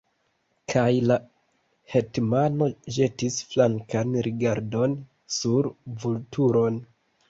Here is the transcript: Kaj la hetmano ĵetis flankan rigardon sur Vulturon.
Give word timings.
Kaj 0.71 0.87
la 1.11 1.17
hetmano 1.97 2.71
ĵetis 2.97 3.39
flankan 3.53 4.19
rigardon 4.31 5.01
sur 5.41 5.75
Vulturon. 6.03 6.87